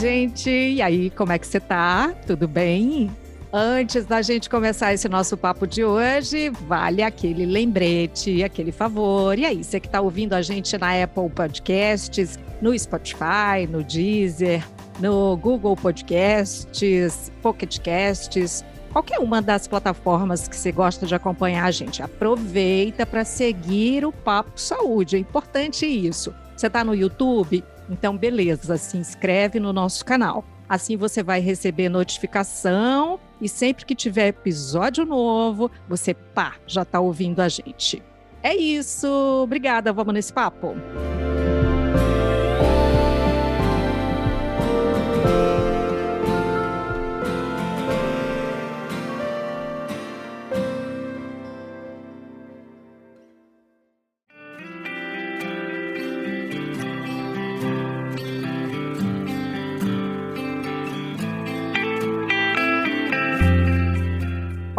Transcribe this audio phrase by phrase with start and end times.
[0.00, 0.50] gente!
[0.50, 2.14] E aí, como é que você tá?
[2.26, 3.10] Tudo bem?
[3.52, 9.38] Antes da gente começar esse nosso papo de hoje, vale aquele lembrete, aquele favor.
[9.38, 14.66] E aí, você que está ouvindo a gente na Apple Podcasts, no Spotify, no Deezer,
[15.00, 21.70] no Google Podcasts, Pocket Casts, qualquer uma das plataformas que você gosta de acompanhar a
[21.70, 25.16] gente, aproveita para seguir o Papo Saúde.
[25.16, 26.34] É importante isso.
[26.56, 27.62] Você está no YouTube?
[27.90, 30.44] Então, beleza, se inscreve no nosso canal.
[30.68, 37.00] Assim você vai receber notificação e sempre que tiver episódio novo, você pá, já está
[37.00, 38.00] ouvindo a gente.
[38.40, 39.08] É isso.
[39.42, 39.92] Obrigada.
[39.92, 40.76] Vamos nesse papo.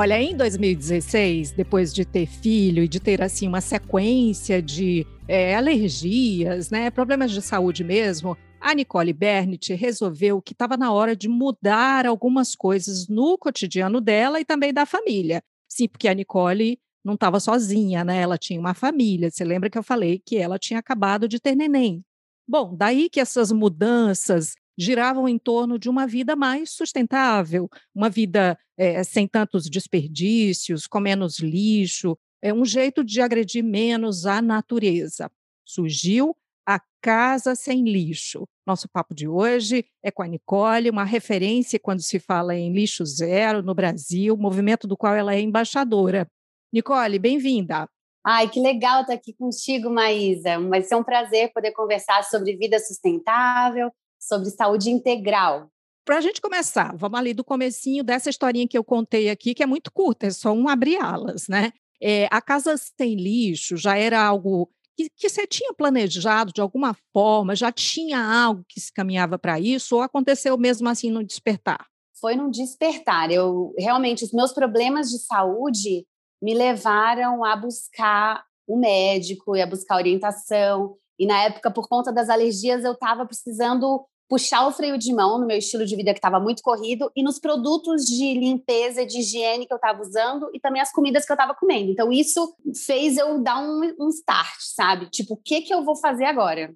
[0.02, 5.56] Olha, em 2016, depois de ter filho e de ter assim uma sequência de é,
[5.56, 11.30] alergias, né, problemas de saúde mesmo, a Nicole Bernit resolveu que estava na hora de
[11.30, 15.44] mudar algumas coisas no cotidiano dela e também da família.
[15.70, 18.22] Sim, porque a Nicole não estava sozinha, né?
[18.22, 19.30] Ela tinha uma família.
[19.30, 22.04] Você lembra que eu falei que ela tinha acabado de ter neném?
[22.48, 28.58] Bom, daí que essas mudanças giravam em torno de uma vida mais sustentável, uma vida
[28.76, 35.32] é, sem tantos desperdícios, com menos lixo, é um jeito de agredir menos a natureza.
[35.64, 38.48] Surgiu a Casa Sem Lixo.
[38.66, 43.06] Nosso papo de hoje é com a Nicole, uma referência quando se fala em lixo
[43.06, 46.28] zero no Brasil, movimento do qual ela é embaixadora.
[46.74, 47.88] Nicole, bem-vinda.
[48.26, 50.60] Ai, que legal estar aqui contigo, Maísa.
[50.70, 53.92] Vai ser um prazer poder conversar sobre vida sustentável
[54.22, 55.70] sobre saúde integral.
[56.06, 59.64] Para a gente começar, vamos ali do comecinho dessa historinha que eu contei aqui, que
[59.64, 61.72] é muito curta, é só um abrir-alas, né?
[62.02, 66.96] É, a Casa Sem Lixo já era algo que, que, você tinha planejado de alguma
[67.14, 71.86] forma, já tinha algo que se caminhava para isso, ou aconteceu mesmo assim no despertar?
[72.20, 73.32] Foi no despertar.
[73.32, 76.06] Eu realmente, os meus problemas de saúde
[76.42, 80.96] me levaram a buscar um médico e a buscar orientação.
[81.20, 85.38] E na época, por conta das alergias, eu estava precisando puxar o freio de mão
[85.38, 89.20] no meu estilo de vida que estava muito corrido e nos produtos de limpeza de
[89.20, 91.92] higiene que eu estava usando e também as comidas que eu estava comendo.
[91.92, 92.56] Então, isso
[92.86, 95.10] fez eu dar um, um start, sabe?
[95.10, 96.74] Tipo, o que, que eu vou fazer agora?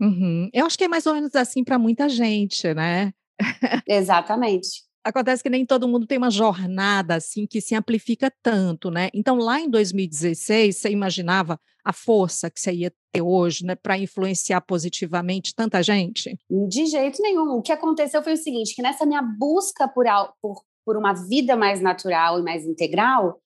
[0.00, 0.50] Uhum.
[0.52, 3.12] Eu acho que é mais ou menos assim para muita gente, né?
[3.86, 9.08] Exatamente acontece que nem todo mundo tem uma jornada assim que se amplifica tanto, né?
[9.14, 13.96] Então, lá em 2016, você imaginava a força que você ia ter hoje, né, para
[13.96, 16.36] influenciar positivamente tanta gente?
[16.68, 17.58] De jeito nenhum.
[17.58, 20.04] O que aconteceu foi o seguinte, que nessa minha busca por,
[20.42, 23.40] por, por uma vida mais natural e mais integral,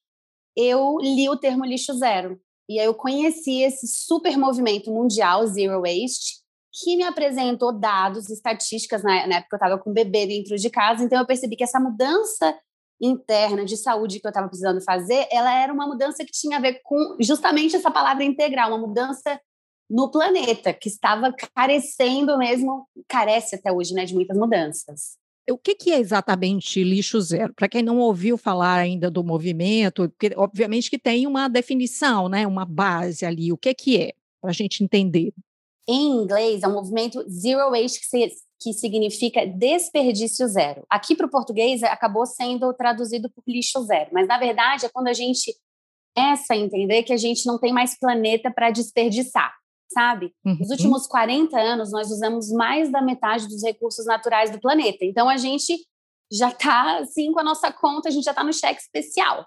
[0.56, 2.40] eu li o termo lixo zero.
[2.68, 6.39] E aí eu conheci esse super movimento mundial Zero Waste,
[6.72, 10.70] que me apresentou dados, estatísticas, na, na época eu estava com o bebê dentro de
[10.70, 12.56] casa, então eu percebi que essa mudança
[13.00, 16.60] interna de saúde que eu estava precisando fazer, ela era uma mudança que tinha a
[16.60, 19.40] ver com justamente essa palavra integral, uma mudança
[19.88, 25.18] no planeta, que estava carecendo mesmo, carece até hoje, né, de muitas mudanças.
[25.50, 27.52] O que, é exatamente lixo zero?
[27.54, 32.46] Para quem não ouviu falar ainda do movimento, porque obviamente que tem uma definição, né,
[32.46, 33.52] uma base ali.
[33.52, 34.12] O que, que é?
[34.40, 35.32] Para a gente entender.
[35.92, 38.28] Em inglês, é um movimento Zero Waste, que,
[38.60, 40.84] que significa desperdício zero.
[40.88, 45.08] Aqui para o português, acabou sendo traduzido por lixo zero, mas na verdade é quando
[45.08, 45.52] a gente
[46.14, 49.52] começa a entender que a gente não tem mais planeta para desperdiçar,
[49.92, 50.32] sabe?
[50.46, 50.58] Uhum.
[50.60, 55.04] Nos últimos 40 anos, nós usamos mais da metade dos recursos naturais do planeta.
[55.04, 55.76] Então, a gente
[56.32, 59.44] já está, assim, com a nossa conta, a gente já está no cheque especial,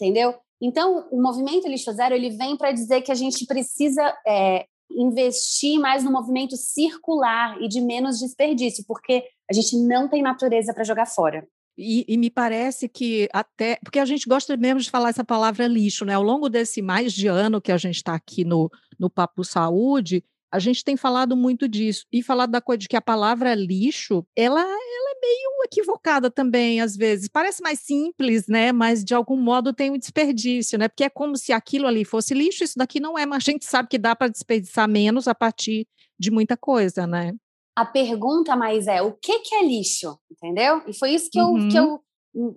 [0.00, 0.34] entendeu?
[0.58, 4.64] Então, o movimento lixo zero, ele vem para dizer que a gente precisa é,
[4.96, 10.72] investir mais no movimento circular e de menos desperdício, porque a gente não tem natureza
[10.72, 11.46] para jogar fora.
[11.76, 13.78] E, e, me parece que até.
[13.82, 16.14] Porque a gente gosta mesmo de falar essa palavra lixo, né?
[16.14, 20.22] Ao longo desse mais de ano que a gente está aqui no, no Papo Saúde,
[20.52, 22.04] a gente tem falado muito disso.
[22.12, 26.80] E falado da coisa de que a palavra lixo, ela, ela é meio equivocada também,
[26.80, 27.26] às vezes.
[27.26, 28.70] Parece mais simples, né?
[28.70, 30.88] Mas de algum modo tem um desperdício, né?
[30.88, 33.64] Porque é como se aquilo ali fosse lixo, isso daqui não é, mas a gente
[33.64, 35.86] sabe que dá para desperdiçar menos a partir
[36.18, 37.32] de muita coisa, né?
[37.74, 40.18] A pergunta mais é: o que, que é lixo?
[40.30, 40.82] Entendeu?
[40.86, 41.64] E foi isso que, uhum.
[41.64, 42.00] eu, que eu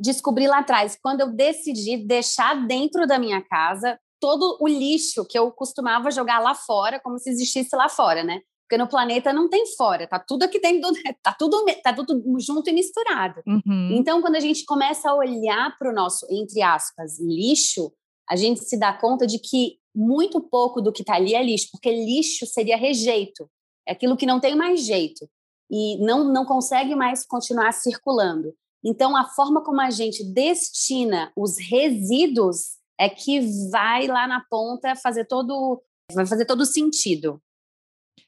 [0.01, 5.38] descobri lá atrás, quando eu decidi deixar dentro da minha casa todo o lixo que
[5.38, 8.41] eu costumava jogar lá fora, como se existisse lá fora, né?
[8.67, 10.91] Porque no planeta não tem fora, tá tudo aqui dentro,
[11.21, 13.41] tá tudo, tá tudo junto e misturado.
[13.45, 13.89] Uhum.
[13.91, 17.91] Então, quando a gente começa a olhar para o nosso, entre aspas, lixo,
[18.27, 21.69] a gente se dá conta de que muito pouco do que está ali é lixo,
[21.71, 23.50] porque lixo seria rejeito,
[23.88, 25.29] é aquilo que não tem mais jeito
[25.69, 28.53] e não, não consegue mais continuar circulando.
[28.83, 34.95] Então, a forma como a gente destina os resíduos é que vai lá na ponta
[34.95, 35.81] fazer todo
[36.13, 37.42] vai fazer todo sentido.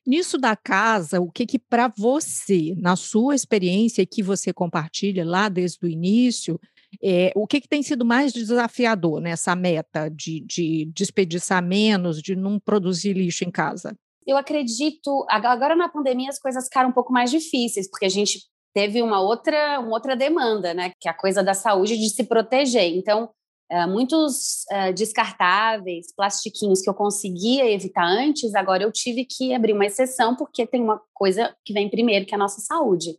[0.05, 5.49] Nisso da casa, o que que para você, na sua experiência que você compartilha lá
[5.49, 6.59] desde o início,
[7.03, 12.35] é, o que, que tem sido mais desafiador nessa meta de, de desperdiçar menos, de
[12.35, 13.95] não produzir lixo em casa?
[14.25, 18.39] Eu acredito, agora na pandemia as coisas ficaram um pouco mais difíceis, porque a gente
[18.73, 20.91] teve uma outra, uma outra demanda, né?
[20.99, 22.95] Que é a coisa da saúde de se proteger.
[22.95, 23.29] Então,
[23.69, 29.73] Uh, muitos uh, descartáveis, plastiquinhos que eu conseguia evitar antes, agora eu tive que abrir
[29.73, 33.17] uma exceção, porque tem uma coisa que vem primeiro, que é a nossa saúde.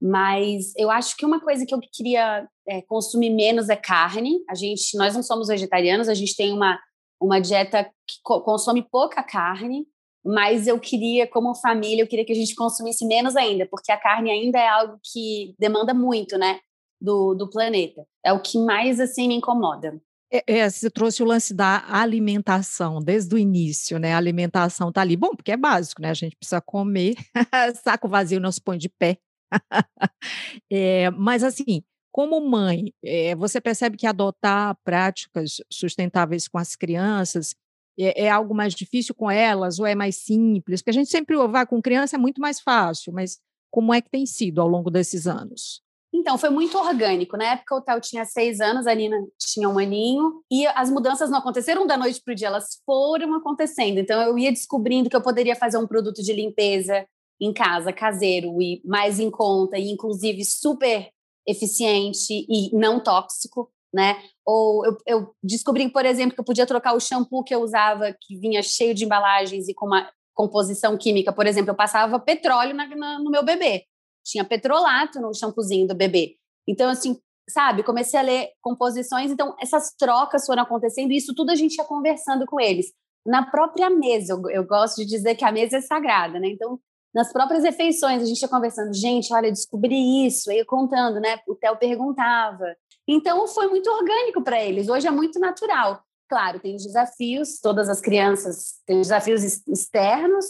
[0.00, 4.42] Mas eu acho que uma coisa que eu queria é, consumir menos é carne.
[4.48, 6.78] A gente, nós não somos vegetarianos, a gente tem uma,
[7.20, 9.86] uma dieta que co consome pouca carne,
[10.24, 14.00] mas eu queria, como família, eu queria que a gente consumisse menos ainda, porque a
[14.00, 16.58] carne ainda é algo que demanda muito, né?
[17.00, 18.06] Do, do planeta.
[18.24, 20.00] É o que mais assim me incomoda.
[20.32, 24.14] É, é, você trouxe o lance da alimentação desde o início, né?
[24.14, 25.16] A alimentação tá ali.
[25.16, 26.10] Bom, porque é básico, né?
[26.10, 27.14] A gente precisa comer,
[27.84, 29.18] saco vazio não se põe de pé.
[30.72, 37.54] é, mas assim, como mãe, é, você percebe que adotar práticas sustentáveis com as crianças
[37.98, 40.80] é, é, algo mais difícil com elas ou é mais simples?
[40.80, 43.38] Porque a gente sempre vai com criança é muito mais fácil, mas
[43.70, 45.82] como é que tem sido ao longo desses anos?
[46.14, 47.36] Então, foi muito orgânico.
[47.36, 51.28] Na época, o Theo tinha seis anos, a Nina tinha um aninho, e as mudanças
[51.28, 53.98] não aconteceram da noite para o dia, elas foram acontecendo.
[53.98, 57.04] Então, eu ia descobrindo que eu poderia fazer um produto de limpeza
[57.40, 61.10] em casa, caseiro, e mais em conta, e inclusive super
[61.44, 64.16] eficiente e não tóxico, né?
[64.46, 68.16] Ou eu, eu descobri, por exemplo, que eu podia trocar o shampoo que eu usava,
[68.20, 71.32] que vinha cheio de embalagens e com uma composição química.
[71.32, 73.84] Por exemplo, eu passava petróleo na, na, no meu bebê
[74.24, 76.36] tinha petrolato no shampoozinho do bebê.
[76.66, 77.18] Então, assim,
[77.48, 81.76] sabe, comecei a ler composições, então essas trocas foram acontecendo e isso tudo a gente
[81.76, 82.86] ia conversando com eles.
[83.26, 86.48] Na própria mesa, eu, eu gosto de dizer que a mesa é sagrada, né?
[86.48, 86.78] Então,
[87.14, 91.38] nas próprias refeições, a gente ia conversando, gente, olha, descobri isso, aí contando, né?
[91.46, 92.74] O Theo perguntava.
[93.06, 96.02] Então, foi muito orgânico para eles, hoje é muito natural.
[96.28, 100.46] Claro, tem os desafios, todas as crianças têm desafios externos,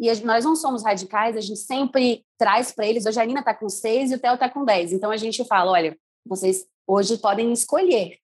[0.00, 3.04] e nós não somos radicais, a gente sempre traz para eles.
[3.04, 4.94] Hoje a Nina está com seis e o Theo está com dez.
[4.94, 5.94] Então a gente fala: olha,
[6.26, 8.16] vocês hoje podem escolher.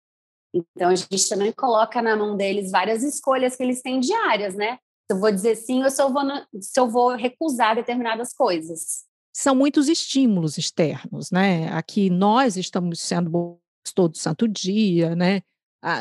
[0.54, 4.78] Então a gente também coloca na mão deles várias escolhas que eles têm diárias, né?
[5.06, 6.24] Se eu vou dizer sim ou se eu vou,
[6.62, 9.04] se eu vou recusar determinadas coisas.
[9.36, 11.68] São muitos estímulos externos, né?
[11.74, 13.60] Aqui nós estamos sendo
[13.94, 15.42] todo santo dia, né?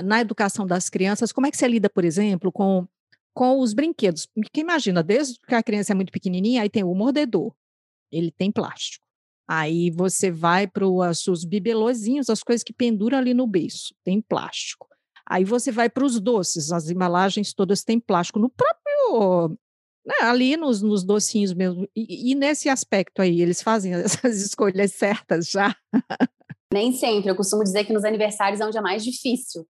[0.05, 2.87] Na educação das crianças, como é que você lida, por exemplo, com
[3.35, 4.27] com os brinquedos.
[4.27, 7.53] Porque imagina, desde que a criança é muito pequenininha, aí tem o mordedor,
[8.11, 9.05] ele tem plástico.
[9.47, 14.89] Aí você vai para os bibelôzinhos, as coisas que penduram ali no beiço, tem plástico.
[15.27, 18.39] Aí você vai para os doces, as embalagens todas têm plástico.
[18.39, 19.59] No próprio,
[20.07, 21.89] né, ali nos, nos docinhos mesmo.
[21.97, 25.75] E, e, nesse aspecto aí, eles fazem essas escolhas certas já?
[26.73, 27.31] Nem sempre.
[27.31, 29.67] Eu costumo dizer que nos aniversários é onde é mais difícil.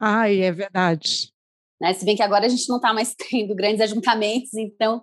[0.00, 1.32] Ai, é verdade.
[1.80, 1.92] Né?
[1.94, 5.02] Se bem que agora a gente não está mais tendo grandes ajuntamentos, então,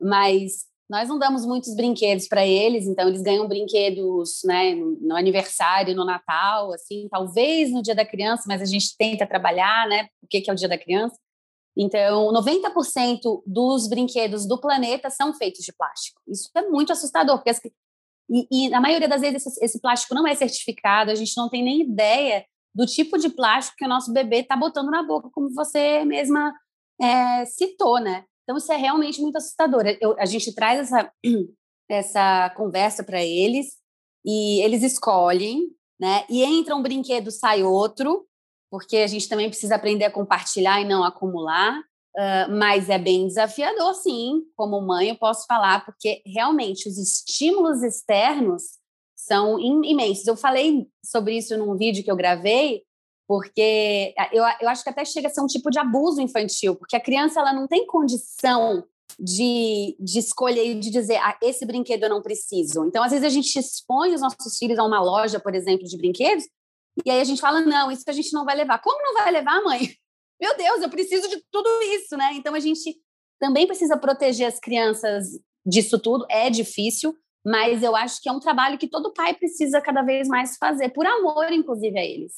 [0.00, 5.96] mas nós não damos muitos brinquedos para eles, então eles ganham brinquedos né, no aniversário,
[5.96, 10.08] no Natal, assim, talvez no Dia da Criança, mas a gente tenta trabalhar, né?
[10.22, 11.16] O que, é o Dia da Criança?
[11.76, 16.20] Então, 90% dos brinquedos do planeta são feitos de plástico.
[16.26, 17.60] Isso é muito assustador, porque as,
[18.30, 21.48] e, e na maioria das vezes esse, esse plástico não é certificado, a gente não
[21.48, 22.44] tem nem ideia
[22.76, 26.54] do tipo de plástico que o nosso bebê está botando na boca, como você mesma
[27.00, 28.24] é, citou, né?
[28.42, 29.84] Então, isso é realmente muito assustador.
[29.98, 31.10] Eu, a gente traz essa,
[31.88, 33.78] essa conversa para eles
[34.24, 35.68] e eles escolhem,
[35.98, 36.26] né?
[36.28, 38.26] E entra um brinquedo, sai outro,
[38.70, 41.80] porque a gente também precisa aprender a compartilhar e não acumular.
[42.14, 44.42] Uh, mas é bem desafiador, sim.
[44.54, 48.62] Como mãe, eu posso falar, porque realmente os estímulos externos
[49.26, 50.26] são imensos.
[50.26, 52.82] Eu falei sobre isso num vídeo que eu gravei,
[53.26, 56.96] porque eu, eu acho que até chega a ser um tipo de abuso infantil, porque
[56.96, 58.84] a criança ela não tem condição
[59.18, 62.84] de, de escolher e de dizer ah, esse brinquedo eu não preciso.
[62.84, 65.96] Então, às vezes, a gente expõe os nossos filhos a uma loja, por exemplo, de
[65.96, 66.44] brinquedos,
[67.04, 68.80] e aí a gente fala, não, isso a gente não vai levar.
[68.80, 69.80] Como não vai levar, mãe?
[70.40, 72.32] Meu Deus, eu preciso de tudo isso, né?
[72.34, 72.96] Então, a gente
[73.40, 75.26] também precisa proteger as crianças
[75.66, 77.14] disso tudo, é difícil,
[77.46, 80.88] mas eu acho que é um trabalho que todo pai precisa cada vez mais fazer,
[80.88, 82.32] por amor, inclusive, a eles.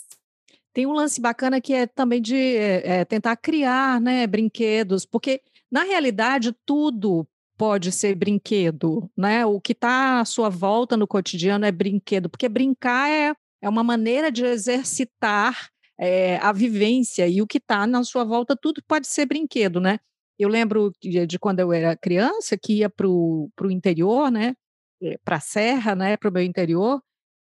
[0.70, 5.40] Tem um lance bacana que é também de é, tentar criar né, brinquedos, porque
[5.72, 9.46] na realidade tudo pode ser brinquedo, né?
[9.46, 13.82] O que está à sua volta no cotidiano é brinquedo, porque brincar é, é uma
[13.82, 19.08] maneira de exercitar é, a vivência e o que está na sua volta, tudo pode
[19.08, 19.98] ser brinquedo, né?
[20.38, 24.54] Eu lembro de, de quando eu era criança que ia para o interior, né?
[25.02, 26.16] Eh, para a serra, né?
[26.16, 27.00] Para o meu interior,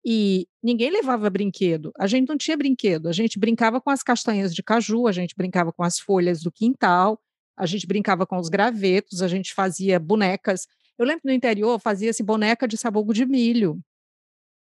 [0.06, 1.92] e ninguém levava brinquedo.
[1.98, 3.10] A gente não tinha brinquedo.
[3.10, 6.52] A gente brincava com as castanhas de caju, a gente brincava com as folhas do
[6.52, 7.20] quintal,
[7.58, 10.68] a gente brincava com os gravetos, a gente fazia bonecas.
[10.98, 13.80] Eu lembro no interior fazia-se boneca de sabugo de milho.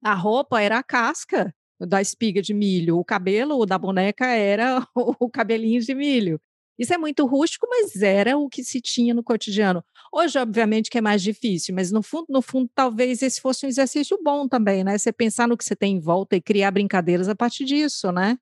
[0.02, 5.28] A roupa era a casca da espiga de milho, o cabelo da boneca era o
[5.30, 6.40] cabelinho de milho.
[6.78, 9.82] Isso é muito rústico, mas era o que se tinha no cotidiano.
[10.12, 13.68] Hoje, obviamente, que é mais difícil, mas no fundo, no fundo, talvez esse fosse um
[13.68, 14.96] exercício bom também, né?
[14.98, 18.38] Você pensar no que você tem em volta e criar brincadeiras a partir disso, né?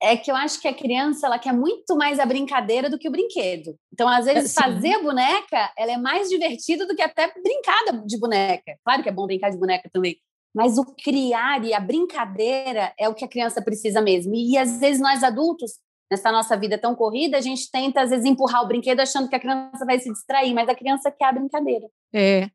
[0.00, 3.08] É que eu acho que a criança ela quer muito mais a brincadeira do que
[3.08, 3.76] o brinquedo.
[3.92, 8.06] Então, às vezes, é, fazer a boneca ela é mais divertida do que até brincar
[8.06, 8.78] de boneca.
[8.84, 10.16] Claro que é bom brincar de boneca também.
[10.54, 14.34] Mas o criar e a brincadeira é o que a criança precisa mesmo.
[14.34, 15.72] E às vezes nós adultos
[16.10, 19.36] nessa nossa vida tão corrida, a gente tenta, às vezes, empurrar o brinquedo achando que
[19.36, 21.86] a criança vai se distrair, mas a criança quer a brincadeira.
[22.12, 22.48] É.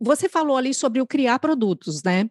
[0.00, 2.28] Você falou ali sobre o criar produtos, né?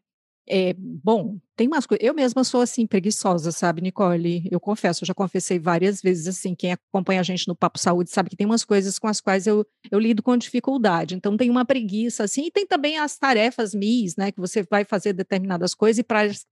[0.47, 2.05] É, bom, tem umas coisas.
[2.05, 4.47] Eu mesma sou assim, preguiçosa, sabe, Nicole?
[4.51, 6.53] Eu confesso, eu já confessei várias vezes assim.
[6.53, 9.47] Quem acompanha a gente no Papo Saúde sabe que tem umas coisas com as quais
[9.47, 11.15] eu, eu lido com dificuldade.
[11.15, 14.31] Então, tem uma preguiça, assim, e tem também as tarefas MIS, né?
[14.31, 16.03] Que você vai fazer determinadas coisas e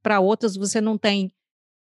[0.01, 1.31] para outras você não tem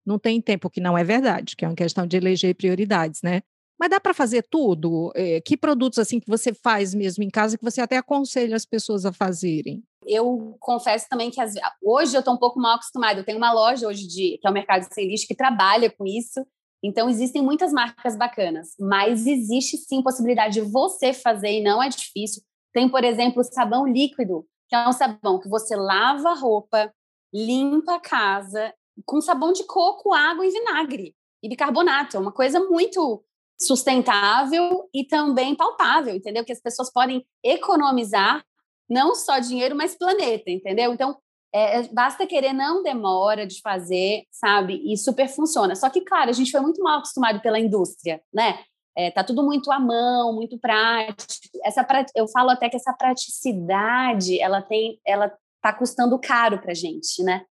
[0.06, 3.42] não tem tempo, que não é verdade, que é uma questão de eleger prioridades, né?
[3.78, 5.12] Mas dá para fazer tudo?
[5.14, 8.64] É, que produtos assim que você faz mesmo em casa que você até aconselha as
[8.64, 9.82] pessoas a fazerem?
[10.06, 13.20] Eu confesso também que as, hoje eu estou um pouco mal acostumada.
[13.20, 16.06] Eu tenho uma loja hoje de que é o Mercado Sem Lixo que trabalha com
[16.06, 16.46] isso.
[16.82, 21.88] Então existem muitas marcas bacanas, mas existe sim possibilidade de você fazer e não é
[21.88, 22.42] difícil.
[22.72, 26.92] Tem, por exemplo, o sabão líquido, que é um sabão que você lava a roupa,
[27.34, 28.72] limpa a casa
[29.04, 32.16] com sabão de coco, água e vinagre e bicarbonato.
[32.16, 33.22] É uma coisa muito
[33.58, 36.44] sustentável e também palpável, entendeu?
[36.44, 38.44] Que as pessoas podem economizar
[38.88, 40.92] não só dinheiro, mas planeta, entendeu?
[40.92, 41.16] Então,
[41.52, 44.80] é, é, basta querer, não demora de fazer, sabe?
[44.84, 45.74] E super funciona.
[45.74, 48.60] Só que, claro, a gente foi muito mal acostumado pela indústria, né?
[48.96, 51.58] É, tá tudo muito à mão, muito prático.
[51.64, 57.22] Essa, eu falo até que essa praticidade, ela tem, ela tá custando caro pra gente,
[57.22, 57.44] né?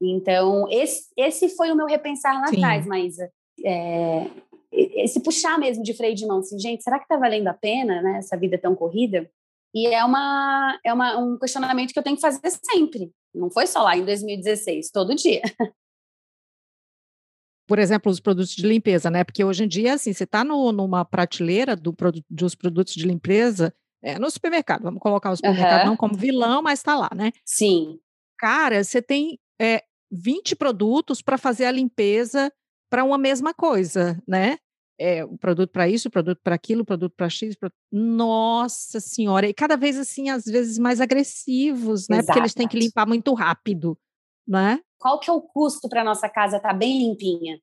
[0.00, 2.56] Então, esse, esse foi o meu repensar lá Sim.
[2.56, 3.30] atrás, Maísa.
[3.64, 4.26] É,
[4.72, 8.00] esse puxar mesmo de freio de mão, assim, gente, será que está valendo a pena,
[8.00, 9.30] né, essa vida tão corrida?
[9.74, 13.12] E é, uma, é uma, um questionamento que eu tenho que fazer sempre.
[13.34, 15.42] Não foi só lá em 2016, todo dia.
[17.68, 19.22] Por exemplo, os produtos de limpeza, né?
[19.22, 21.94] Porque hoje em dia, assim, você está numa prateleira do,
[22.28, 25.86] dos produtos de limpeza, é, no supermercado, vamos colocar o supermercado uhum.
[25.90, 27.30] não como vilão, mas está lá, né?
[27.44, 28.00] Sim.
[28.36, 32.52] Cara, você tem é, 20 produtos para fazer a limpeza
[32.90, 34.58] para uma mesma coisa, né?
[34.98, 37.56] É, o produto para isso, o produto para aquilo, o produto para X.
[37.90, 39.48] Nossa Senhora!
[39.48, 42.16] E cada vez assim, às vezes mais agressivos, né?
[42.16, 42.26] Exato.
[42.26, 43.96] Porque eles têm que limpar muito rápido,
[44.46, 44.80] né?
[44.98, 47.58] Qual que é o custo para nossa casa estar tá bem limpinha?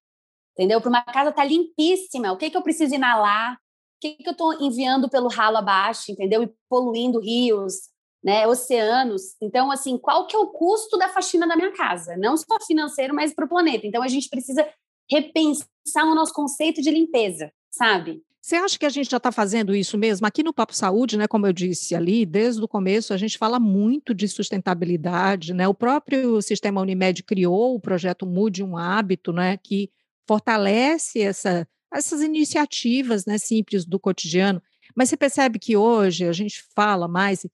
[0.54, 0.82] Entendeu?
[0.82, 3.54] Para uma casa estar tá limpíssima, o que, que eu preciso inalar?
[3.54, 6.42] O que, que eu estou enviando pelo ralo abaixo, entendeu?
[6.42, 7.90] E poluindo rios,
[8.24, 9.36] né, oceanos.
[9.42, 12.16] Então, assim, qual que é o custo da faxina da minha casa?
[12.18, 13.86] Não só financeiro, mas para o planeta.
[13.86, 14.68] Então, a gente precisa
[15.10, 18.22] repensar o nosso conceito de limpeza, sabe?
[18.42, 20.26] Você acha que a gente já está fazendo isso mesmo?
[20.26, 23.60] Aqui no Papo Saúde, né, como eu disse ali, desde o começo, a gente fala
[23.60, 25.68] muito de sustentabilidade, né?
[25.68, 29.90] O próprio Sistema Unimed criou o projeto Mude um Hábito, né, que
[30.26, 34.62] fortalece essa, essas iniciativas né, simples do cotidiano.
[34.96, 37.46] Mas você percebe que hoje a gente fala mais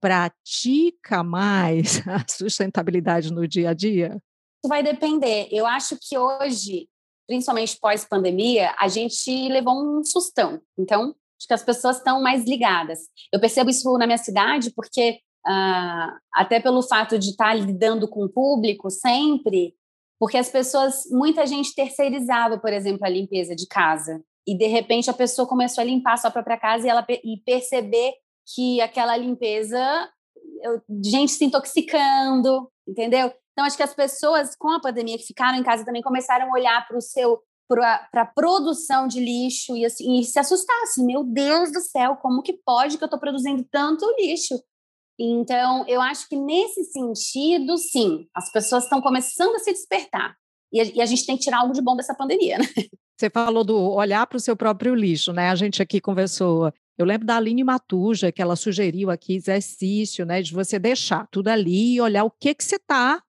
[0.00, 4.20] pratica mais a sustentabilidade no dia a dia?
[4.64, 5.48] Vai depender.
[5.50, 6.88] Eu acho que hoje,
[7.26, 10.60] principalmente pós-pandemia, a gente levou um sustão.
[10.78, 13.00] Então, acho que as pessoas estão mais ligadas.
[13.32, 18.24] Eu percebo isso na minha cidade porque, uh, até pelo fato de estar lidando com
[18.24, 19.74] o público sempre,
[20.18, 24.22] porque as pessoas, muita gente terceirizava, por exemplo, a limpeza de casa.
[24.46, 27.36] E, de repente, a pessoa começou a limpar a sua própria casa e, ela, e
[27.44, 28.14] perceber
[28.54, 30.10] que aquela limpeza,
[30.62, 33.32] eu, gente se intoxicando, entendeu?
[33.52, 36.52] Então, acho que as pessoas, com a pandemia, que ficaram em casa também começaram a
[36.52, 41.04] olhar para o seu para a produção de lixo e, assim, e se assustar, assim,
[41.04, 44.54] meu Deus do céu, como que pode que eu estou produzindo tanto lixo?
[45.18, 50.36] Então, eu acho que nesse sentido, sim, as pessoas estão começando a se despertar.
[50.72, 52.66] E a, e a, gente tem que tirar algo de bom dessa pandemia, né?
[53.18, 55.48] Você falou do olhar para o seu próprio lixo, né?
[55.48, 56.70] A gente aqui conversou.
[56.98, 60.40] Eu lembro da Aline Matuja, que ela sugeriu aqui exercício, né?
[60.40, 63.22] De você deixar tudo ali e olhar o que que você tá,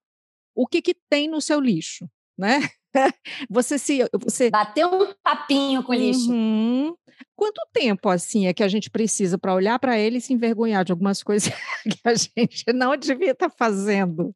[0.56, 2.60] o que que tem no seu lixo, né?
[3.50, 6.32] você se você bater um papinho com o lixo.
[6.32, 6.96] Uhum.
[7.36, 10.86] Quanto tempo assim é que a gente precisa para olhar para ele e se envergonhar
[10.86, 14.34] de algumas coisas que a gente não devia estar tá fazendo?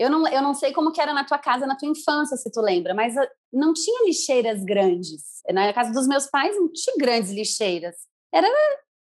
[0.00, 2.50] Eu não, eu não sei como que era na tua casa, na tua infância, se
[2.50, 5.42] tu lembra, mas ah, não tinha lixeiras grandes.
[5.52, 7.96] Na casa dos meus pais não tinha grandes lixeiras.
[8.32, 8.48] Era,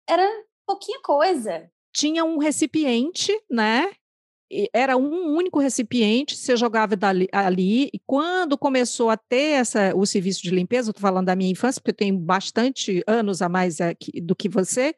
[0.06, 0.28] era
[0.66, 1.66] pouquinha coisa.
[1.94, 3.90] Tinha um recipiente, né?
[4.70, 10.04] era um único recipiente, você jogava dali, ali, e quando começou a ter essa, o
[10.04, 13.80] serviço de limpeza, estou falando da minha infância, porque eu tenho bastante anos a mais
[13.80, 14.94] aqui, do que você,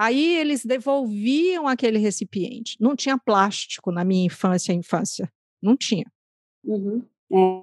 [0.00, 2.76] aí eles devolviam aquele recipiente.
[2.80, 5.30] Não tinha plástico na minha infância, infância.
[5.62, 6.06] Não tinha.
[6.64, 7.04] Uhum.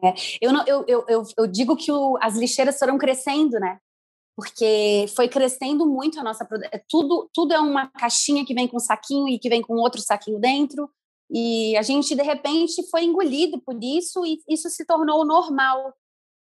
[0.04, 3.80] É, eu, não, eu, eu, eu, digo que o, as lixeiras foram crescendo, né?
[4.36, 8.78] Porque foi crescendo muito a nossa é, tudo tudo é uma caixinha que vem com
[8.78, 10.90] um saquinho e que vem com outro saquinho dentro
[11.30, 15.94] e a gente, de repente, foi engolido por isso e isso se tornou normal.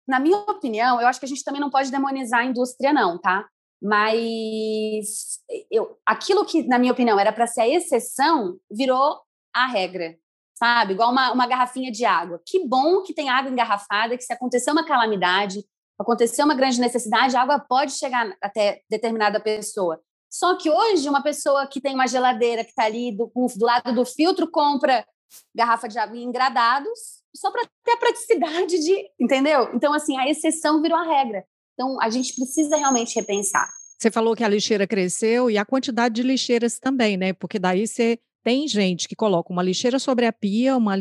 [0.07, 3.19] Na minha opinião, eu acho que a gente também não pode demonizar a indústria, não,
[3.19, 3.49] tá?
[3.81, 5.39] Mas
[5.71, 9.21] eu, aquilo que, na minha opinião, era para ser a exceção, virou
[9.55, 10.17] a regra,
[10.55, 10.95] sabe?
[10.95, 12.41] Igual uma, uma garrafinha de água.
[12.45, 15.65] Que bom que tem água engarrafada, que se acontecer uma calamidade,
[15.99, 20.01] acontecer uma grande necessidade, a água pode chegar até determinada pessoa.
[20.31, 23.95] Só que hoje, uma pessoa que tem uma geladeira que está ali do, do lado
[23.95, 25.07] do filtro compra
[25.55, 29.11] garrafa de água em gradados só para ter a praticidade de.
[29.19, 29.71] Entendeu?
[29.75, 31.45] Então, assim, a exceção virou a regra.
[31.79, 33.69] Então, a gente precisa realmente repensar.
[33.97, 37.33] Você falou que a lixeira cresceu e a quantidade de lixeiras também, né?
[37.33, 40.97] Porque daí você tem gente que coloca uma lixeira sobre a pia, uma,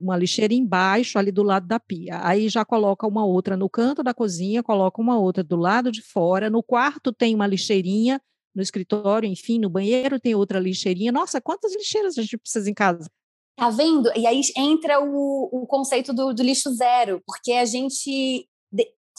[0.00, 2.20] uma lixeira embaixo, ali do lado da pia.
[2.22, 6.00] Aí já coloca uma outra no canto da cozinha, coloca uma outra do lado de
[6.00, 6.48] fora.
[6.48, 8.18] No quarto tem uma lixeirinha
[8.54, 11.12] no escritório, enfim, no banheiro tem outra lixeirinha.
[11.12, 13.10] Nossa, quantas lixeiras a gente precisa em casa?
[13.56, 14.10] Tá vendo?
[14.16, 18.48] E aí entra o, o conceito do, do lixo zero, porque a gente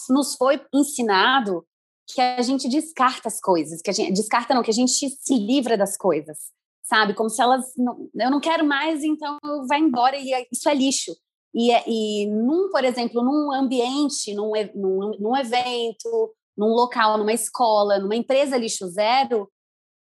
[0.10, 1.66] nos foi ensinado
[2.08, 5.36] que a gente descarta as coisas, que a gente descarta não, que a gente se
[5.36, 6.38] livra das coisas,
[6.84, 7.14] sabe?
[7.14, 10.76] Como se elas não, eu não quero mais, então vai embora e é, isso é
[10.76, 11.16] lixo.
[11.54, 17.34] E, é, e num, por exemplo, num ambiente, num, num, num evento, num local, numa
[17.34, 19.50] escola, numa empresa lixo zero,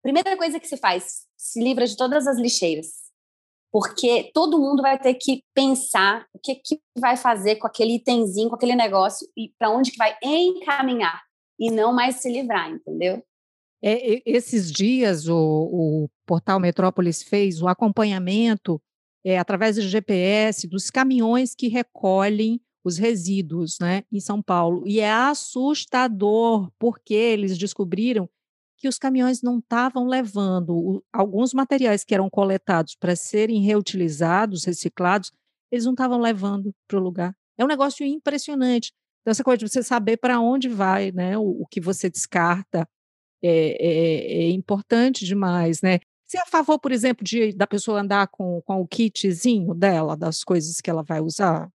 [0.03, 3.02] primeira coisa que se faz, se livra de todas as lixeiras.
[3.73, 8.51] Porque todo mundo vai ter que pensar o que, que vai fazer com aquele itemzinho,
[8.51, 11.23] com aquele negócio e para onde que vai encaminhar
[11.59, 13.23] e não mais se livrar, entendeu?
[13.83, 18.81] É, esses dias o, o, portal Metrópolis fez o acompanhamento
[19.25, 24.83] é, através do GPS dos caminhões que recolhem os resíduos né, em São Paulo.
[24.87, 28.29] E é assustador, porque eles descobriram
[28.83, 35.31] que os caminhões não estavam levando alguns materiais que eram coletados para serem reutilizados, reciclados,
[35.71, 37.33] eles não estavam levando para o lugar.
[37.57, 38.93] É um negócio impressionante.
[39.21, 42.89] Então, essa coisa de você saber para onde vai, né, o, o, que você descarta,
[43.41, 46.01] é, é, é, importante demais, né?
[46.27, 50.17] Você é a favor, por exemplo, de da pessoa andar com, com o kitzinho dela,
[50.17, 51.71] das coisas que ela vai usar?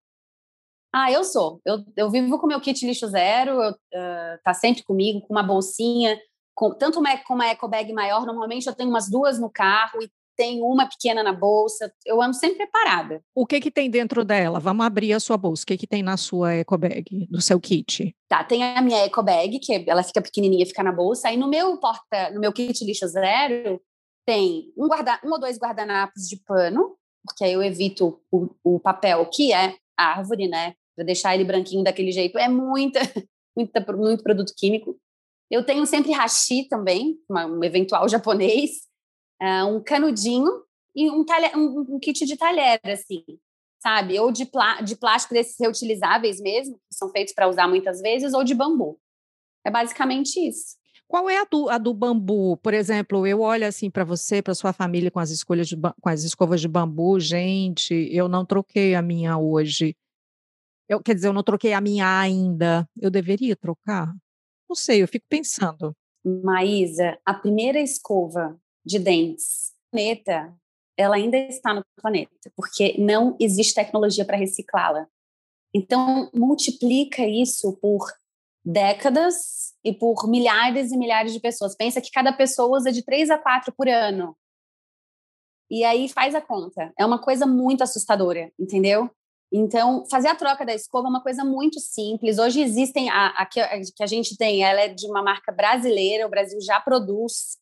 [0.92, 1.58] Ah, eu sou.
[1.64, 5.42] Eu, eu vivo com meu kit lixo zero, eu, uh, tá sempre comigo, com uma
[5.42, 6.18] bolsinha,
[6.58, 10.02] com, tanto uma, com uma eco bag maior, normalmente eu tenho umas duas no carro
[10.02, 13.22] e tenho uma pequena na bolsa, eu ando sempre preparada.
[13.32, 14.58] O que que tem dentro dela?
[14.58, 15.62] Vamos abrir a sua bolsa.
[15.62, 18.12] O que que tem na sua eco bag, no seu kit?
[18.28, 21.48] Tá, tem a minha eco bag, que ela fica pequenininha, fica na bolsa, aí no
[21.48, 23.80] meu porta, no meu kit lixo zero,
[24.26, 28.80] tem um, guarda, um ou dois guardanapos de pano, porque aí eu evito o, o
[28.80, 30.74] papel, que é árvore, né?
[30.96, 32.36] Para deixar ele branquinho daquele jeito.
[32.36, 32.98] É muita,
[33.56, 34.98] muita, muito produto químico.
[35.50, 38.70] Eu tenho sempre hashi também, uma, um eventual japonês,
[39.40, 40.62] uh, um canudinho
[40.94, 43.24] e um, talher, um, um, kit de talher, assim,
[43.80, 44.18] sabe?
[44.18, 48.34] Ou de, plá, de plástico desses reutilizáveis mesmo, que são feitos para usar muitas vezes,
[48.34, 48.98] ou de bambu.
[49.64, 50.76] É basicamente isso.
[51.06, 52.58] Qual é a do, a do bambu?
[52.58, 56.08] Por exemplo, eu olho assim para você, para sua família com as escolhas de, com
[56.08, 59.96] as escovas de bambu, gente, eu não troquei a minha hoje.
[60.86, 62.86] Eu, quer dizer, eu não troquei a minha ainda.
[63.00, 64.12] Eu deveria trocar?
[64.68, 65.96] Não sei, eu fico pensando.
[66.24, 70.54] Maísa, a primeira escova de dentes, planeta,
[70.96, 75.06] ela ainda está no planeta, porque não existe tecnologia para reciclá-la.
[75.72, 78.06] Então, multiplica isso por
[78.64, 81.76] décadas e por milhares e milhares de pessoas.
[81.76, 84.36] Pensa que cada pessoa usa de três a quatro por ano.
[85.70, 86.92] E aí faz a conta.
[86.98, 89.10] É uma coisa muito assustadora, entendeu?
[89.50, 92.38] Então, fazer a troca da escova é uma coisa muito simples.
[92.38, 96.30] Hoje existem, a, a, que, a, gente tem, ela é de uma marca brasileira, o
[96.30, 97.56] Brasil já produz,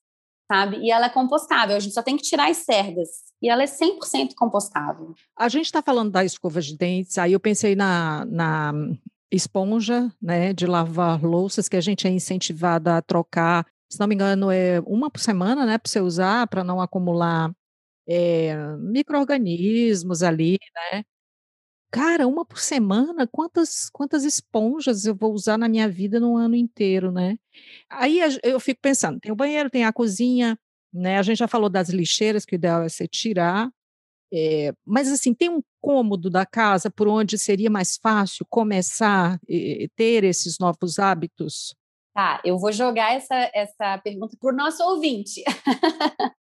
[0.50, 0.78] sabe?
[0.78, 3.08] E ela é compostável, a gente só tem que tirar as cerdas.
[3.40, 5.14] E ela é 100% compostável.
[5.36, 8.72] A gente está falando da escova de dentes, aí eu pensei na, na
[9.30, 14.14] esponja, né, de lavar louças, que a gente é incentivado a trocar, se não me
[14.14, 17.52] engano, é uma por semana, né, para você usar, para não acumular
[18.08, 20.58] é, micro-organismos ali,
[20.92, 21.04] né?
[21.90, 26.56] Cara, uma por semana, quantas quantas esponjas eu vou usar na minha vida no ano
[26.56, 27.38] inteiro, né?
[27.88, 30.58] Aí eu fico pensando, tem o banheiro, tem a cozinha,
[30.92, 31.18] né?
[31.18, 33.70] A gente já falou das lixeiras, que o ideal é você tirar.
[34.32, 39.38] É, mas assim, tem um cômodo da casa por onde seria mais fácil começar a
[39.94, 41.76] ter esses novos hábitos?
[42.12, 45.44] Tá, eu vou jogar essa, essa pergunta para o nosso ouvinte.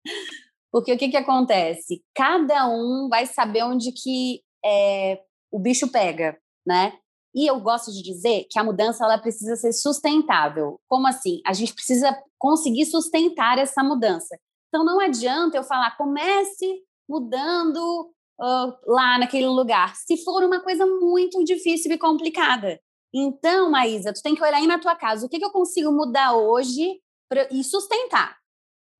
[0.72, 2.02] Porque o que, que acontece?
[2.14, 5.20] Cada um vai saber onde que é,
[5.56, 6.92] o bicho pega, né?
[7.34, 10.78] E eu gosto de dizer que a mudança ela precisa ser sustentável.
[10.86, 11.40] Como assim?
[11.46, 14.38] A gente precisa conseguir sustentar essa mudança.
[14.68, 20.84] Então não adianta eu falar comece mudando uh, lá naquele lugar, se for uma coisa
[20.84, 22.78] muito difícil e complicada.
[23.14, 25.90] Então, Maísa, tu tem que olhar aí na tua casa, o que, que eu consigo
[25.90, 28.36] mudar hoje pra, e sustentar.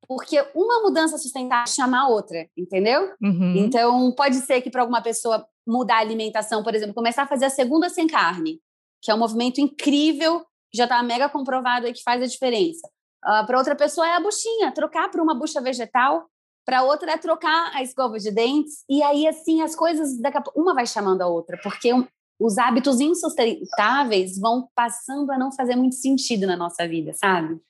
[0.07, 3.13] Porque uma mudança sustentável chama a outra, entendeu?
[3.21, 3.55] Uhum.
[3.57, 7.47] Então, pode ser que para alguma pessoa mudar a alimentação, por exemplo, começar a fazer
[7.47, 8.61] a segunda sem carne,
[9.03, 12.89] que é um movimento incrível, já está mega comprovado e que faz a diferença.
[13.25, 16.27] Uh, para outra pessoa é a buchinha, trocar por uma bucha vegetal,
[16.65, 20.43] para outra é trocar a escova de dentes, e aí assim as coisas, daqui a
[20.55, 22.07] uma vai chamando a outra, porque um,
[22.39, 27.61] os hábitos insustentáveis vão passando a não fazer muito sentido na nossa vida, sabe?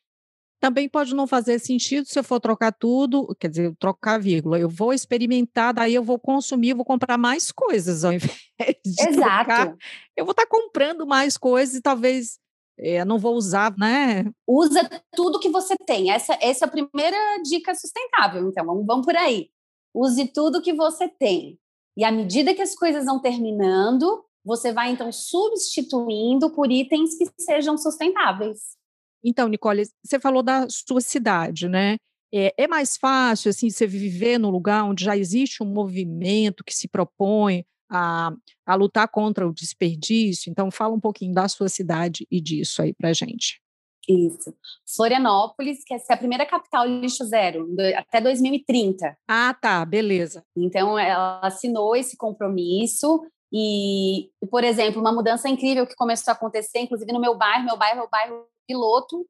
[0.59, 4.59] Também pode não fazer sentido se eu for trocar tudo, quer dizer, trocar vírgula.
[4.59, 8.40] Eu vou experimentar, daí eu vou consumir, vou comprar mais coisas ao invés
[8.85, 9.45] de Exato.
[9.45, 9.77] Trocar,
[10.16, 12.38] eu vou estar comprando mais coisas e talvez
[12.79, 14.31] é, não vou usar, né?
[14.47, 16.11] Usa tudo que você tem.
[16.11, 18.49] Essa, essa é a primeira dica sustentável.
[18.49, 19.51] Então, vamos, vamos por aí.
[19.95, 21.59] Use tudo que você tem.
[21.97, 27.27] E à medida que as coisas vão terminando, você vai então substituindo por itens que
[27.38, 28.77] sejam sustentáveis.
[29.24, 31.96] Então, Nicole, você falou da sua cidade, né?
[32.33, 36.74] É, é, mais fácil assim você viver num lugar onde já existe um movimento que
[36.74, 38.33] se propõe a,
[38.66, 40.50] a lutar contra o desperdício.
[40.50, 43.61] Então, fala um pouquinho da sua cidade e disso aí para gente.
[44.09, 44.55] Isso.
[44.94, 49.16] Florianópolis, que é a primeira capital lixo zero, até 2030.
[49.26, 50.44] Ah, tá, beleza.
[50.57, 53.20] Então, ela assinou esse compromisso
[53.52, 57.76] e, por exemplo, uma mudança incrível que começou a acontecer, inclusive no meu bairro, meu
[57.76, 59.26] bairro é o bairro piloto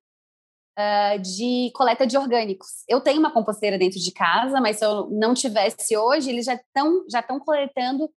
[0.79, 2.69] uh, de coleta de orgânicos.
[2.89, 6.55] Eu tenho uma composteira dentro de casa, mas se eu não tivesse hoje, eles já
[6.55, 8.11] estão já estão coletando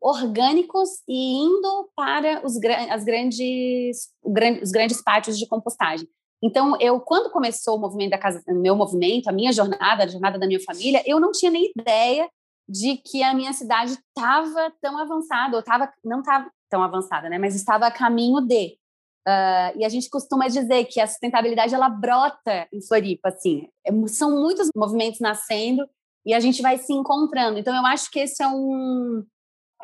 [0.00, 2.56] orgânicos e indo para os,
[2.90, 4.10] as grandes,
[4.62, 6.06] os grandes pátios de compostagem.
[6.42, 10.38] Então, eu quando começou o movimento da casa, meu movimento, a minha jornada, a jornada
[10.38, 12.28] da minha família, eu não tinha nem ideia
[12.68, 17.38] de que a minha cidade estava tão avançada, ou tava, não estava tão avançada, né?
[17.38, 18.76] Mas estava a caminho de.
[19.28, 23.68] Uh, e a gente costuma dizer que a sustentabilidade ela brota em Floripa, assim.
[23.84, 25.86] É, são muitos movimentos nascendo
[26.24, 27.58] e a gente vai se encontrando.
[27.58, 29.22] Então, eu acho que esse é um,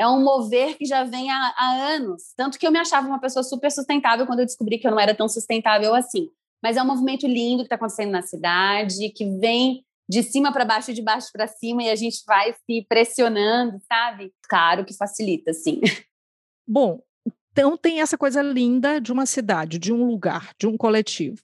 [0.01, 2.33] é um mover que já vem há, há anos.
[2.35, 5.01] Tanto que eu me achava uma pessoa super sustentável quando eu descobri que eu não
[5.01, 6.31] era tão sustentável assim.
[6.63, 10.65] Mas é um movimento lindo que está acontecendo na cidade, que vem de cima para
[10.65, 14.33] baixo e de baixo para cima e a gente vai se pressionando, sabe?
[14.49, 15.81] Claro que facilita, sim.
[16.67, 17.01] Bom,
[17.57, 21.41] então, tem essa coisa linda de uma cidade, de um lugar, de um coletivo.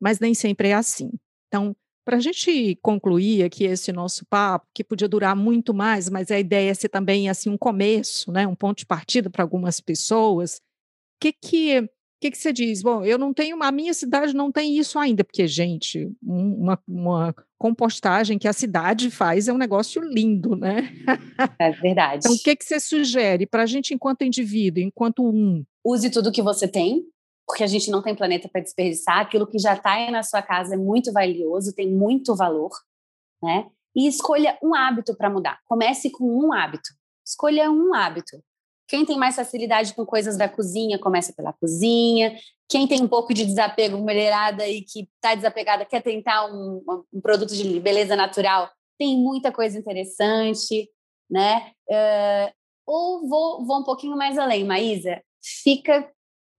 [0.00, 1.12] Mas nem sempre é assim.
[1.46, 6.32] Então, para a gente concluir aqui esse nosso papo, que podia durar muito mais, mas
[6.32, 9.80] a ideia é ser também assim um começo, né, um ponto de partida para algumas
[9.80, 10.56] pessoas.
[10.56, 10.60] O
[11.20, 11.88] que que
[12.24, 12.82] que, que você diz?
[12.82, 17.34] Bom, eu não tenho, a minha cidade não tem isso ainda, porque, gente, uma, uma
[17.58, 20.90] compostagem que a cidade faz é um negócio lindo, né?
[21.58, 22.20] É verdade.
[22.24, 25.62] então, o que, que você sugere para a gente, enquanto indivíduo, enquanto um?
[25.84, 27.04] Use tudo que você tem,
[27.46, 29.18] porque a gente não tem planeta para desperdiçar.
[29.18, 32.70] Aquilo que já está aí na sua casa é muito valioso, tem muito valor,
[33.42, 33.66] né?
[33.94, 35.60] E escolha um hábito para mudar.
[35.66, 36.88] Comece com um hábito.
[37.22, 38.42] Escolha um hábito.
[38.94, 42.38] Quem tem mais facilidade com coisas da cozinha, começa pela cozinha.
[42.68, 46.80] Quem tem um pouco de desapego, mulherada e que está desapegada, quer tentar um,
[47.12, 50.88] um, produto de beleza natural, tem muita coisa interessante,
[51.28, 51.72] né?
[51.90, 52.52] Uh,
[52.86, 56.08] Ou vou, vou um pouquinho mais além, Maísa, fica,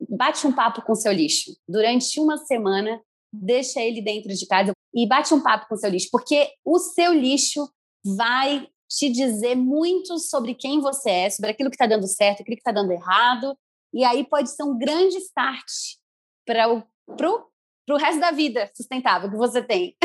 [0.10, 5.08] bate um papo com seu lixo durante uma semana, deixa ele dentro de casa e
[5.08, 7.66] bate um papo com seu lixo, porque o seu lixo
[8.04, 12.56] vai te dizer muito sobre quem você é, sobre aquilo que está dando certo, aquilo
[12.56, 13.58] que está dando errado,
[13.94, 15.72] e aí pode ser um grande start
[16.46, 16.84] para o
[17.16, 17.48] pro,
[17.86, 19.96] pro resto da vida sustentável que você tem.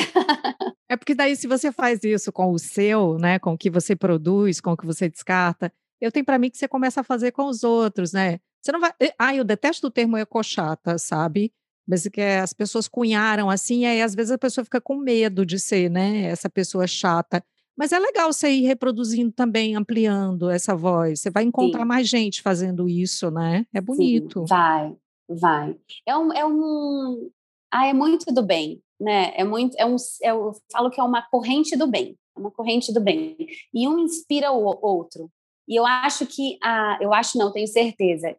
[0.89, 3.97] é porque daí se você faz isso com o seu, né, com o que você
[3.97, 7.33] produz, com o que você descarta, eu tenho para mim que você começa a fazer
[7.33, 8.41] com os outros, né?
[8.63, 8.93] Você não vai.
[9.19, 11.53] Ah, eu detesto o termo ecochata, sabe?
[11.87, 15.45] Mas que as pessoas cunharam assim, e aí às vezes a pessoa fica com medo
[15.45, 16.23] de ser, né?
[16.25, 17.43] Essa pessoa chata.
[17.81, 21.21] Mas é legal você ir reproduzindo também, ampliando essa voz.
[21.21, 21.89] Você vai encontrar Sim.
[21.89, 23.65] mais gente fazendo isso, né?
[23.73, 24.41] É bonito.
[24.41, 24.95] Sim, vai,
[25.27, 25.77] vai.
[26.05, 27.31] É um, é um.
[27.73, 29.33] Ah, é muito do bem, né?
[29.35, 29.75] É muito.
[29.79, 32.19] É um, é, eu falo que é uma corrente do bem.
[32.37, 33.35] É uma corrente do bem.
[33.73, 35.31] E um inspira o outro.
[35.67, 38.37] E eu acho que a, eu acho não, tenho certeza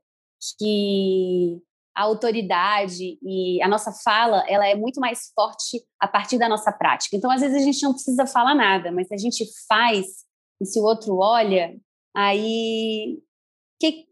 [0.60, 1.60] que
[1.95, 6.71] a autoridade e a nossa fala, ela é muito mais forte a partir da nossa
[6.71, 7.15] prática.
[7.15, 10.06] Então, às vezes a gente não precisa falar nada, mas se a gente faz
[10.62, 11.75] e se o outro olha,
[12.15, 13.19] aí
[13.80, 14.06] que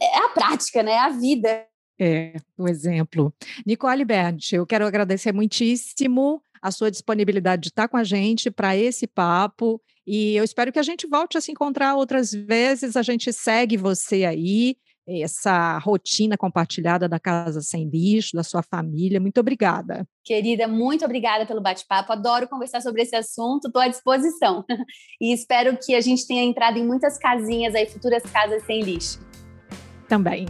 [0.00, 0.92] é a prática, né?
[0.92, 1.66] É a vida.
[1.98, 3.32] É, um exemplo.
[3.64, 8.76] Nicole Bert, eu quero agradecer muitíssimo a sua disponibilidade de estar com a gente para
[8.76, 9.80] esse papo.
[10.06, 12.96] E eu espero que a gente volte a se encontrar outras vezes.
[12.96, 14.76] A gente segue você aí,
[15.10, 19.20] essa rotina compartilhada da Casa Sem Lixo, da sua família.
[19.20, 20.06] Muito obrigada.
[20.24, 22.12] Querida, muito obrigada pelo bate-papo.
[22.12, 24.64] Adoro conversar sobre esse assunto, estou à disposição.
[25.20, 29.20] E espero que a gente tenha entrado em muitas casinhas aí, futuras casas sem lixo.
[30.08, 30.46] Também.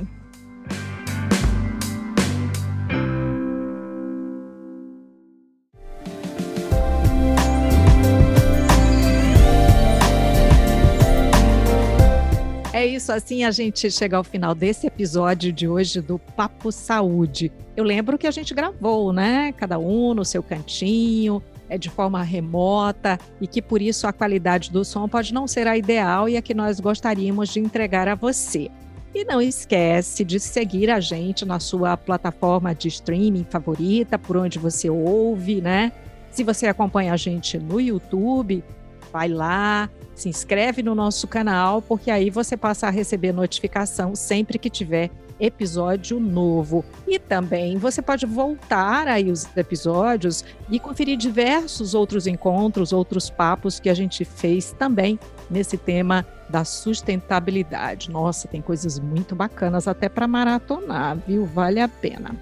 [12.81, 17.53] É isso, assim a gente chega ao final desse episódio de hoje do Papo Saúde.
[17.77, 19.53] Eu lembro que a gente gravou, né?
[19.53, 24.71] Cada um no seu cantinho, é de forma remota e que por isso a qualidade
[24.71, 28.14] do som pode não ser a ideal e a que nós gostaríamos de entregar a
[28.14, 28.71] você.
[29.14, 34.59] E não esquece de seguir a gente na sua plataforma de streaming favorita, por onde
[34.59, 35.93] você ouve, né?
[36.31, 38.64] Se você acompanha a gente no YouTube,
[39.12, 44.59] vai lá, se inscreve no nosso canal, porque aí você passa a receber notificação sempre
[44.59, 46.85] que tiver episódio novo.
[47.09, 53.81] E também você pode voltar aí os episódios e conferir diversos outros encontros, outros papos
[53.81, 55.18] que a gente fez também
[55.51, 58.11] nesse tema da sustentabilidade.
[58.11, 61.46] Nossa, tem coisas muito bacanas até para maratonar, viu?
[61.46, 62.37] Vale a pena.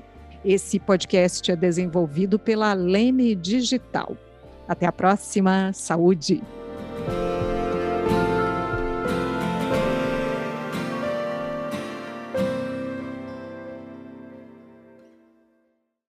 [0.44, 4.14] Esse podcast é desenvolvido pela Leme Digital.
[4.68, 5.72] Até a próxima.
[5.72, 6.42] Saúde!